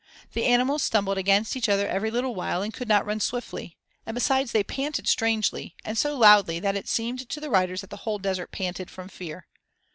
[0.33, 4.15] The animals stumbled against each other every little while and could not run swiftly, and
[4.15, 7.97] besides they panted strangely, and so loudly that it seemed to the riders that the
[8.01, 9.45] whole desert panted from fear.